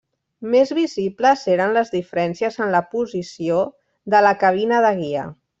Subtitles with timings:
[0.53, 3.63] Més visibles eren les diferències en la posició
[4.15, 5.33] de la cabina de guia.